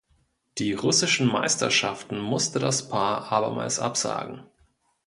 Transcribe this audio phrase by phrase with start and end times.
[0.57, 4.47] Die russischen Meisterschaften musste das Paar abermals absagen.